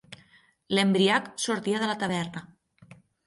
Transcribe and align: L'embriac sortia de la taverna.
L'embriac 0.77 1.27
sortia 1.45 1.83
de 1.83 1.91
la 1.91 1.99
taverna. 2.05 2.43